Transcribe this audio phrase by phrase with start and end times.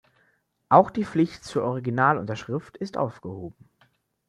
[0.67, 3.69] Auch die Pflicht zur Original-Unterschrift ist aufgehoben.